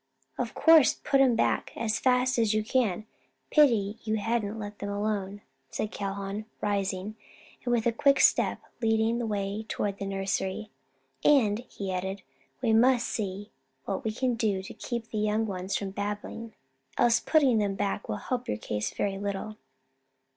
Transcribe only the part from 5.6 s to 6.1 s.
said